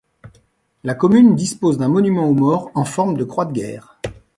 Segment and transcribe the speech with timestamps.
[0.83, 3.99] La commune dispose d'un monument aux morts en forme de Croix de guerre.